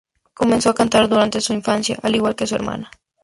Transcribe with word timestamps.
Comenzó 0.33 0.71
a 0.71 0.73
cantar 0.73 1.07
durante 1.07 1.39
su 1.41 1.53
infancia, 1.53 1.99
al 2.01 2.15
igual 2.15 2.35
que 2.35 2.47
su 2.47 2.55
hermana. 2.55 2.89